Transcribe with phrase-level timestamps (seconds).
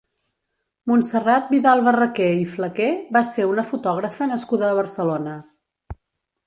[0.91, 5.37] Montserrat Vidal-Barraquer i Flaquer va ser una fotògrafa nascuda a Barcelona.